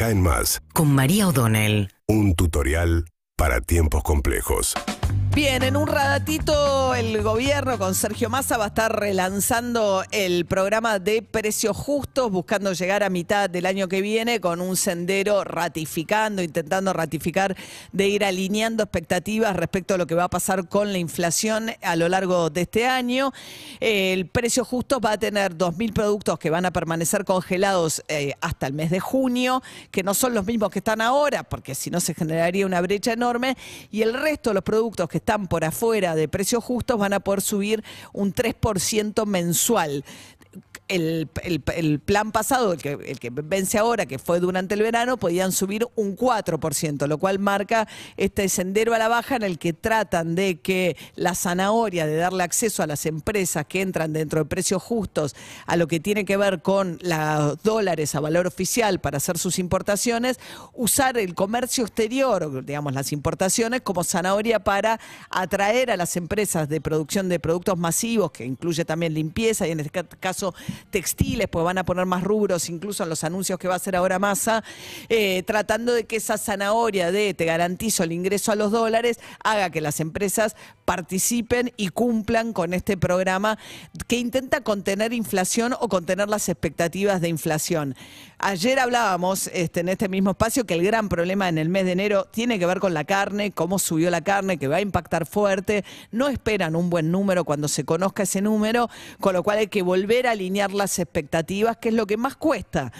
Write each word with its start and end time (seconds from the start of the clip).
caen 0.00 0.22
más. 0.22 0.62
Con 0.72 0.94
María 0.94 1.28
O'Donnell. 1.28 1.90
Un 2.06 2.34
tutorial 2.34 3.04
para 3.36 3.60
tiempos 3.60 4.02
complejos. 4.02 4.74
Bien, 5.32 5.62
en 5.62 5.76
un 5.76 5.86
ratito 5.86 6.92
el 6.92 7.22
gobierno 7.22 7.78
con 7.78 7.94
Sergio 7.94 8.28
Massa 8.28 8.58
va 8.58 8.64
a 8.64 8.68
estar 8.68 8.98
relanzando 8.98 10.02
el 10.10 10.44
programa 10.44 10.98
de 10.98 11.22
precios 11.22 11.76
justos, 11.76 12.32
buscando 12.32 12.72
llegar 12.72 13.04
a 13.04 13.10
mitad 13.10 13.48
del 13.48 13.64
año 13.64 13.86
que 13.86 14.00
viene 14.00 14.40
con 14.40 14.60
un 14.60 14.76
sendero 14.76 15.44
ratificando, 15.44 16.42
intentando 16.42 16.92
ratificar 16.92 17.56
de 17.92 18.08
ir 18.08 18.24
alineando 18.24 18.82
expectativas 18.82 19.54
respecto 19.54 19.94
a 19.94 19.98
lo 19.98 20.06
que 20.08 20.16
va 20.16 20.24
a 20.24 20.28
pasar 20.28 20.68
con 20.68 20.90
la 20.90 20.98
inflación 20.98 21.70
a 21.80 21.94
lo 21.94 22.08
largo 22.08 22.50
de 22.50 22.62
este 22.62 22.88
año. 22.88 23.32
El 23.78 24.26
precio 24.26 24.64
justo 24.64 25.00
va 25.00 25.12
a 25.12 25.18
tener 25.18 25.56
2.000 25.56 25.92
productos 25.92 26.40
que 26.40 26.50
van 26.50 26.66
a 26.66 26.72
permanecer 26.72 27.24
congelados 27.24 28.02
eh, 28.08 28.34
hasta 28.40 28.66
el 28.66 28.72
mes 28.72 28.90
de 28.90 28.98
junio, 28.98 29.62
que 29.92 30.02
no 30.02 30.12
son 30.12 30.34
los 30.34 30.44
mismos 30.44 30.70
que 30.70 30.80
están 30.80 31.00
ahora, 31.00 31.44
porque 31.44 31.76
si 31.76 31.88
no 31.88 32.00
se 32.00 32.14
generaría 32.14 32.66
una 32.66 32.80
brecha 32.80 33.12
enorme, 33.12 33.56
y 33.92 34.02
el 34.02 34.12
resto 34.12 34.50
de 34.50 34.54
los 34.54 34.64
productos 34.64 35.08
que 35.08 35.19
están 35.20 35.46
por 35.46 35.64
afuera 35.64 36.14
de 36.14 36.28
precios 36.28 36.64
justos 36.64 36.98
van 36.98 37.12
a 37.12 37.20
poder 37.20 37.42
subir 37.42 37.84
un 38.12 38.34
3% 38.34 39.26
mensual 39.26 40.04
el, 40.90 42.00
plan 42.04 42.32
pasado, 42.32 42.72
el 42.72 42.82
que, 42.82 42.92
el 43.06 43.20
que 43.20 43.30
vence 43.30 43.78
ahora, 43.78 44.06
que 44.06 44.18
fue 44.18 44.40
durante 44.40 44.74
el 44.74 44.82
verano, 44.82 45.16
podían 45.16 45.52
subir 45.52 45.86
un 45.94 46.16
4%, 46.16 47.06
lo 47.06 47.18
cual 47.18 47.38
marca 47.38 47.86
este 48.16 48.48
sendero 48.48 48.92
a 48.94 48.98
la 48.98 49.08
baja 49.08 49.36
en 49.36 49.42
el 49.42 49.58
que 49.58 49.72
tratan 49.72 50.34
de 50.34 50.58
que 50.60 50.96
la 51.14 51.34
zanahoria, 51.34 52.06
de 52.06 52.16
darle 52.16 52.42
acceso 52.42 52.82
a 52.82 52.86
las 52.86 53.06
empresas 53.06 53.66
que 53.66 53.82
entran 53.82 54.12
dentro 54.12 54.40
de 54.40 54.46
precios 54.46 54.82
justos 54.82 55.36
a 55.66 55.76
lo 55.76 55.86
que 55.86 56.00
tiene 56.00 56.24
que 56.24 56.36
ver 56.36 56.62
con 56.62 56.98
los 57.02 57.62
dólares 57.62 58.14
a 58.14 58.20
valor 58.20 58.46
oficial 58.46 59.00
para 59.00 59.18
hacer 59.18 59.38
sus 59.38 59.58
importaciones, 59.58 60.40
usar 60.74 61.18
el 61.18 61.34
comercio 61.34 61.84
exterior, 61.84 62.64
digamos 62.64 62.92
las 62.94 63.12
importaciones, 63.12 63.82
como 63.82 64.02
zanahoria 64.02 64.58
para 64.60 64.98
atraer 65.30 65.90
a 65.90 65.96
las 65.96 66.16
empresas 66.16 66.68
de 66.68 66.80
producción 66.80 67.28
de 67.28 67.38
productos 67.38 67.78
masivos, 67.78 68.32
que 68.32 68.44
incluye 68.44 68.84
también 68.84 69.14
limpieza 69.14 69.68
y 69.68 69.70
en 69.70 69.80
este 69.80 70.04
caso 70.18 70.54
textiles, 70.90 71.48
pues 71.48 71.64
van 71.64 71.78
a 71.78 71.84
poner 71.84 72.06
más 72.06 72.22
rubros 72.22 72.68
incluso 72.68 73.02
en 73.02 73.08
los 73.08 73.24
anuncios 73.24 73.58
que 73.58 73.68
va 73.68 73.74
a 73.74 73.76
hacer 73.76 73.96
ahora 73.96 74.18
Massa, 74.18 74.64
eh, 75.08 75.42
tratando 75.46 75.92
de 75.92 76.04
que 76.04 76.16
esa 76.16 76.38
zanahoria 76.38 77.12
de 77.12 77.34
te 77.34 77.44
garantizo 77.44 78.04
el 78.04 78.12
ingreso 78.12 78.52
a 78.52 78.56
los 78.56 78.70
dólares 78.72 79.20
haga 79.44 79.70
que 79.70 79.80
las 79.80 80.00
empresas 80.00 80.56
participen 80.84 81.72
y 81.76 81.88
cumplan 81.88 82.52
con 82.52 82.74
este 82.74 82.96
programa 82.96 83.58
que 84.08 84.16
intenta 84.16 84.62
contener 84.62 85.12
inflación 85.12 85.74
o 85.78 85.88
contener 85.88 86.28
las 86.28 86.48
expectativas 86.48 87.20
de 87.20 87.28
inflación. 87.28 87.94
Ayer 88.42 88.78
hablábamos 88.78 89.50
este, 89.52 89.80
en 89.80 89.90
este 89.90 90.08
mismo 90.08 90.30
espacio 90.30 90.64
que 90.64 90.72
el 90.72 90.82
gran 90.82 91.10
problema 91.10 91.50
en 91.50 91.58
el 91.58 91.68
mes 91.68 91.84
de 91.84 91.92
enero 91.92 92.24
tiene 92.24 92.58
que 92.58 92.64
ver 92.64 92.80
con 92.80 92.94
la 92.94 93.04
carne, 93.04 93.50
cómo 93.50 93.78
subió 93.78 94.08
la 94.08 94.22
carne, 94.22 94.56
que 94.56 94.66
va 94.66 94.76
a 94.76 94.80
impactar 94.80 95.26
fuerte. 95.26 95.84
No 96.10 96.28
esperan 96.28 96.74
un 96.74 96.88
buen 96.88 97.10
número 97.10 97.44
cuando 97.44 97.68
se 97.68 97.84
conozca 97.84 98.22
ese 98.22 98.40
número, 98.40 98.88
con 99.20 99.34
lo 99.34 99.42
cual 99.42 99.58
hay 99.58 99.66
que 99.66 99.82
volver 99.82 100.26
a 100.26 100.30
alinear 100.30 100.72
las 100.72 100.98
expectativas, 100.98 101.76
que 101.76 101.90
es 101.90 101.94
lo 101.94 102.06
que 102.06 102.16
más 102.16 102.34
cuesta. 102.34 102.92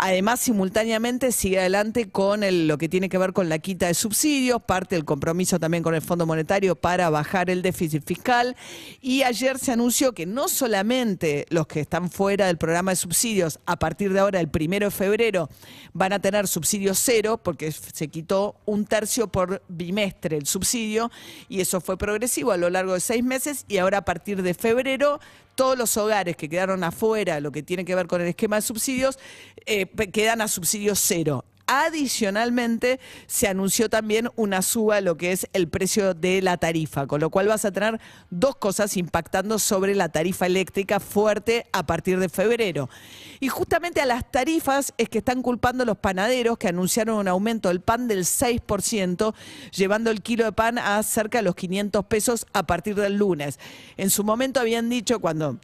Además, 0.00 0.38
simultáneamente 0.38 1.32
sigue 1.32 1.58
adelante 1.58 2.08
con 2.08 2.42
lo 2.68 2.78
que 2.78 2.88
tiene 2.88 3.08
que 3.08 3.18
ver 3.18 3.32
con 3.32 3.48
la 3.48 3.58
quita 3.58 3.88
de 3.88 3.94
subsidios, 3.94 4.62
parte 4.62 4.94
del 4.94 5.04
compromiso 5.04 5.58
también 5.58 5.82
con 5.82 5.92
el 5.92 6.02
Fondo 6.02 6.24
Monetario 6.24 6.76
para 6.76 7.10
bajar 7.10 7.50
el 7.50 7.62
déficit 7.62 8.04
fiscal. 8.06 8.56
Y 9.00 9.24
ayer 9.24 9.58
se 9.58 9.72
anunció 9.72 10.12
que 10.12 10.24
no 10.24 10.46
solamente 10.48 11.46
los 11.50 11.66
que 11.66 11.80
están 11.80 12.12
fuera 12.12 12.46
del 12.46 12.58
programa 12.58 12.92
de 12.92 12.96
subsidios, 12.96 13.58
a 13.66 13.76
partir 13.76 14.12
de 14.12 14.20
ahora, 14.20 14.38
el 14.38 14.48
primero 14.48 14.86
de 14.86 14.90
febrero, 14.92 15.50
van 15.94 16.12
a 16.12 16.20
tener 16.20 16.46
subsidio 16.46 16.94
cero, 16.94 17.40
porque 17.42 17.72
se 17.72 18.06
quitó 18.06 18.54
un 18.66 18.84
tercio 18.84 19.26
por 19.26 19.62
bimestre 19.66 20.36
el 20.36 20.46
subsidio, 20.46 21.10
y 21.48 21.60
eso 21.60 21.80
fue 21.80 21.98
progresivo 21.98 22.52
a 22.52 22.56
lo 22.56 22.70
largo 22.70 22.94
de 22.94 23.00
seis 23.00 23.24
meses, 23.24 23.64
y 23.66 23.78
ahora 23.78 23.98
a 23.98 24.04
partir 24.04 24.42
de 24.42 24.54
febrero 24.54 25.18
todos 25.58 25.76
los 25.76 25.96
hogares 25.96 26.36
que 26.36 26.48
quedaron 26.48 26.84
afuera, 26.84 27.40
lo 27.40 27.50
que 27.50 27.64
tiene 27.64 27.84
que 27.84 27.96
ver 27.96 28.06
con 28.06 28.20
el 28.20 28.28
esquema 28.28 28.54
de 28.54 28.62
subsidios, 28.62 29.18
eh, 29.66 29.86
quedan 30.12 30.40
a 30.40 30.46
subsidio 30.46 30.94
cero. 30.94 31.44
Adicionalmente, 31.70 32.98
se 33.26 33.46
anunció 33.46 33.90
también 33.90 34.30
una 34.36 34.62
suba 34.62 34.96
a 34.96 35.00
lo 35.02 35.18
que 35.18 35.32
es 35.32 35.46
el 35.52 35.68
precio 35.68 36.14
de 36.14 36.40
la 36.40 36.56
tarifa, 36.56 37.06
con 37.06 37.20
lo 37.20 37.28
cual 37.28 37.46
vas 37.46 37.66
a 37.66 37.72
tener 37.72 38.00
dos 38.30 38.56
cosas 38.56 38.96
impactando 38.96 39.58
sobre 39.58 39.94
la 39.94 40.08
tarifa 40.08 40.46
eléctrica 40.46 40.98
fuerte 40.98 41.66
a 41.72 41.84
partir 41.84 42.20
de 42.20 42.30
febrero. 42.30 42.88
Y 43.38 43.48
justamente 43.48 44.00
a 44.00 44.06
las 44.06 44.30
tarifas 44.30 44.94
es 44.96 45.10
que 45.10 45.18
están 45.18 45.42
culpando 45.42 45.84
los 45.84 45.98
panaderos 45.98 46.56
que 46.56 46.68
anunciaron 46.68 47.18
un 47.18 47.28
aumento 47.28 47.68
del 47.68 47.82
pan 47.82 48.08
del 48.08 48.24
6%, 48.24 49.34
llevando 49.70 50.10
el 50.10 50.22
kilo 50.22 50.46
de 50.46 50.52
pan 50.52 50.78
a 50.78 51.02
cerca 51.02 51.36
de 51.36 51.44
los 51.44 51.54
500 51.54 52.02
pesos 52.06 52.46
a 52.54 52.66
partir 52.66 52.94
del 52.94 53.18
lunes. 53.18 53.58
En 53.98 54.08
su 54.08 54.24
momento 54.24 54.58
habían 54.58 54.88
dicho 54.88 55.20
cuando 55.20 55.58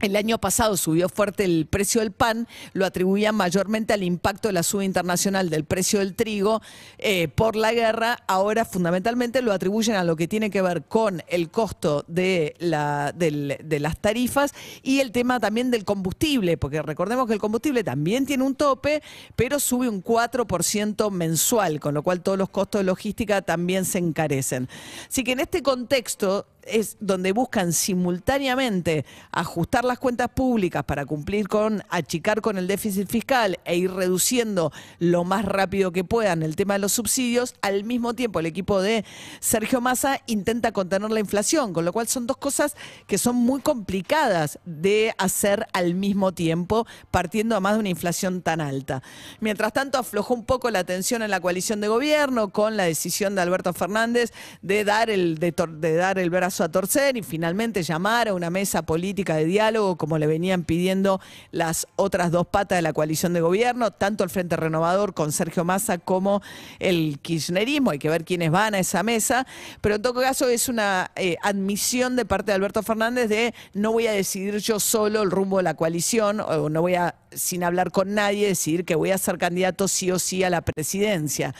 el 0.00 0.16
año 0.16 0.38
pasado 0.38 0.76
subió 0.76 1.08
fuerte 1.08 1.44
el 1.44 1.66
precio 1.66 2.00
del 2.00 2.12
pan, 2.12 2.46
lo 2.72 2.86
atribuían 2.86 3.34
mayormente 3.34 3.92
al 3.92 4.02
impacto 4.02 4.48
de 4.48 4.52
la 4.52 4.62
suba 4.62 4.84
internacional 4.84 5.50
del 5.50 5.64
precio 5.64 5.98
del 5.98 6.14
trigo 6.14 6.62
eh, 6.98 7.28
por 7.28 7.56
la 7.56 7.72
guerra. 7.72 8.18
Ahora 8.26 8.64
fundamentalmente 8.64 9.42
lo 9.42 9.52
atribuyen 9.52 9.96
a 9.96 10.04
lo 10.04 10.16
que 10.16 10.28
tiene 10.28 10.50
que 10.50 10.62
ver 10.62 10.84
con 10.84 11.22
el 11.28 11.50
costo 11.50 12.04
de, 12.06 12.54
la, 12.58 13.12
de 13.12 13.80
las 13.80 13.98
tarifas 13.98 14.52
y 14.82 15.00
el 15.00 15.12
tema 15.12 15.40
también 15.40 15.70
del 15.70 15.84
combustible, 15.84 16.56
porque 16.56 16.82
recordemos 16.82 17.26
que 17.26 17.34
el 17.34 17.40
combustible 17.40 17.82
también 17.82 18.26
tiene 18.26 18.44
un 18.44 18.54
tope, 18.54 19.02
pero 19.36 19.58
sube 19.58 19.88
un 19.88 20.02
4% 20.02 21.10
mensual, 21.10 21.80
con 21.80 21.94
lo 21.94 22.02
cual 22.02 22.22
todos 22.22 22.38
los 22.38 22.48
costos 22.48 22.80
de 22.80 22.84
logística 22.84 23.42
también 23.42 23.84
se 23.84 23.98
encarecen. 23.98 24.68
Así 25.08 25.24
que 25.24 25.32
en 25.32 25.40
este 25.40 25.62
contexto 25.62 26.46
es 26.70 26.96
donde 27.00 27.32
buscan 27.32 27.72
simultáneamente 27.72 29.04
ajustar 29.32 29.84
las 29.84 29.98
cuentas 29.98 30.28
públicas 30.28 30.84
para 30.84 31.06
cumplir 31.06 31.48
con, 31.48 31.82
achicar 31.88 32.40
con 32.40 32.58
el 32.58 32.66
déficit 32.66 33.08
fiscal 33.08 33.58
e 33.64 33.76
ir 33.76 33.92
reduciendo 33.92 34.72
lo 34.98 35.24
más 35.24 35.44
rápido 35.44 35.92
que 35.92 36.04
puedan 36.04 36.42
el 36.42 36.56
tema 36.56 36.74
de 36.74 36.80
los 36.80 36.92
subsidios, 36.92 37.54
al 37.62 37.84
mismo 37.84 38.14
tiempo 38.14 38.40
el 38.40 38.46
equipo 38.46 38.80
de 38.80 39.04
Sergio 39.40 39.80
Massa 39.80 40.20
intenta 40.26 40.72
contener 40.72 41.10
la 41.10 41.20
inflación, 41.20 41.72
con 41.72 41.84
lo 41.84 41.92
cual 41.92 42.08
son 42.08 42.26
dos 42.26 42.36
cosas 42.36 42.76
que 43.06 43.18
son 43.18 43.36
muy 43.36 43.60
complicadas 43.60 44.58
de 44.64 45.14
hacer 45.18 45.66
al 45.72 45.94
mismo 45.94 46.32
tiempo, 46.32 46.86
partiendo 47.10 47.54
además 47.54 47.74
de 47.74 47.80
una 47.80 47.88
inflación 47.88 48.42
tan 48.42 48.60
alta. 48.60 49.02
Mientras 49.40 49.72
tanto, 49.72 49.98
aflojó 49.98 50.34
un 50.34 50.44
poco 50.44 50.70
la 50.70 50.84
tensión 50.84 51.22
en 51.22 51.30
la 51.30 51.40
coalición 51.40 51.80
de 51.80 51.88
gobierno 51.88 52.48
con 52.50 52.76
la 52.76 52.84
decisión 52.84 53.34
de 53.34 53.42
Alberto 53.42 53.72
Fernández 53.72 54.32
de 54.62 54.84
dar 54.84 55.10
el, 55.10 55.38
de, 55.38 55.52
de 55.52 55.94
dar 55.94 56.18
el 56.18 56.30
brazo 56.30 56.57
a 56.60 56.70
torcer 56.70 57.16
y 57.16 57.22
finalmente 57.22 57.82
llamar 57.82 58.28
a 58.28 58.34
una 58.34 58.50
mesa 58.50 58.82
política 58.82 59.36
de 59.36 59.44
diálogo 59.44 59.96
como 59.96 60.18
le 60.18 60.26
venían 60.26 60.64
pidiendo 60.64 61.20
las 61.50 61.86
otras 61.96 62.30
dos 62.30 62.46
patas 62.46 62.78
de 62.78 62.82
la 62.82 62.92
coalición 62.92 63.32
de 63.32 63.40
gobierno, 63.40 63.90
tanto 63.90 64.24
el 64.24 64.30
Frente 64.30 64.56
Renovador 64.56 65.14
con 65.14 65.32
Sergio 65.32 65.64
Massa 65.64 65.98
como 65.98 66.42
el 66.78 67.18
kirchnerismo. 67.20 67.90
Hay 67.90 67.98
que 67.98 68.08
ver 68.08 68.24
quiénes 68.24 68.50
van 68.50 68.74
a 68.74 68.78
esa 68.78 69.02
mesa, 69.02 69.46
pero 69.80 69.96
en 69.96 70.02
todo 70.02 70.20
caso 70.20 70.48
es 70.48 70.68
una 70.68 71.10
eh, 71.16 71.36
admisión 71.42 72.16
de 72.16 72.24
parte 72.24 72.52
de 72.52 72.56
Alberto 72.56 72.82
Fernández 72.82 73.28
de 73.28 73.54
no 73.74 73.92
voy 73.92 74.06
a 74.06 74.12
decidir 74.12 74.56
yo 74.58 74.80
solo 74.80 75.22
el 75.22 75.30
rumbo 75.30 75.58
de 75.58 75.62
la 75.62 75.74
coalición 75.74 76.40
o 76.40 76.68
no 76.68 76.80
voy 76.80 76.94
a 76.94 77.14
sin 77.32 77.64
hablar 77.64 77.90
con 77.90 78.14
nadie, 78.14 78.48
decir 78.48 78.84
que 78.84 78.94
voy 78.94 79.10
a 79.10 79.18
ser 79.18 79.38
candidato 79.38 79.88
sí 79.88 80.10
o 80.10 80.18
sí 80.18 80.42
a 80.44 80.50
la 80.50 80.62
presidencia. 80.62 81.54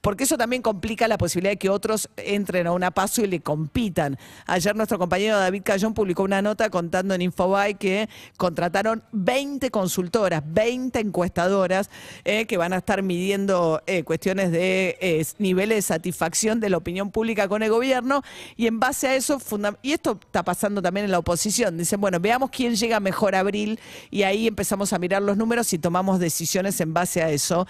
Porque 0.00 0.24
eso 0.24 0.36
también 0.36 0.62
complica 0.62 1.08
la 1.08 1.18
posibilidad 1.18 1.52
de 1.52 1.58
que 1.58 1.70
otros 1.70 2.08
entren 2.16 2.66
a 2.66 2.72
una 2.72 2.90
paso 2.90 3.22
y 3.22 3.26
le 3.26 3.40
compitan. 3.40 4.18
Ayer 4.46 4.76
nuestro 4.76 4.98
compañero 4.98 5.38
David 5.38 5.62
Cayón 5.64 5.94
publicó 5.94 6.22
una 6.22 6.42
nota 6.42 6.70
contando 6.70 7.14
en 7.14 7.22
Infobae 7.22 7.74
que 7.74 8.08
contrataron 8.36 9.02
20 9.12 9.70
consultoras, 9.70 10.42
20 10.46 11.00
encuestadoras 11.00 11.90
eh, 12.24 12.46
que 12.46 12.56
van 12.56 12.72
a 12.72 12.78
estar 12.78 13.02
midiendo 13.02 13.82
eh, 13.86 14.02
cuestiones 14.04 14.52
de 14.52 14.96
eh, 15.00 15.24
niveles 15.38 15.78
de 15.78 15.82
satisfacción 15.82 16.60
de 16.60 16.70
la 16.70 16.76
opinión 16.76 17.10
pública 17.10 17.48
con 17.48 17.62
el 17.62 17.70
gobierno. 17.70 18.22
Y 18.56 18.66
en 18.66 18.80
base 18.80 19.08
a 19.08 19.14
eso, 19.14 19.40
y 19.82 19.92
esto 19.92 20.18
está 20.24 20.42
pasando 20.42 20.82
también 20.82 21.04
en 21.04 21.12
la 21.12 21.18
oposición, 21.18 21.78
dicen, 21.78 22.00
bueno, 22.00 22.20
veamos 22.20 22.50
quién 22.50 22.74
llega 22.76 23.00
mejor 23.00 23.34
a 23.34 23.40
abril 23.40 23.80
y 24.10 24.22
ahí 24.22 24.46
empezamos 24.46 24.92
a 24.92 24.98
mirar 24.98 25.22
los 25.22 25.36
números 25.36 25.72
y 25.72 25.78
tomamos 25.78 26.20
decisiones 26.20 26.80
en 26.80 26.92
base 26.92 27.22
a 27.22 27.30
eso. 27.30 27.66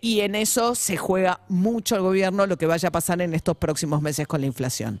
Y 0.00 0.20
en 0.20 0.34
eso 0.34 0.74
se 0.74 0.96
juega 0.96 1.40
mucho 1.48 1.96
el 1.96 2.02
gobierno 2.02 2.46
lo 2.46 2.56
que 2.56 2.66
vaya 2.66 2.88
a 2.88 2.92
pasar 2.92 3.20
en 3.20 3.34
estos 3.34 3.56
próximos 3.56 4.02
meses 4.02 4.26
con 4.26 4.40
la 4.40 4.46
inflación. 4.46 5.00